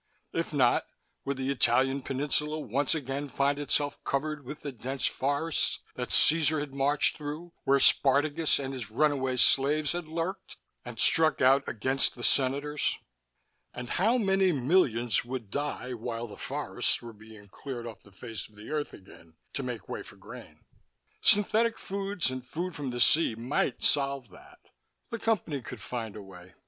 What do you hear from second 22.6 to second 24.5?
from the sea might solve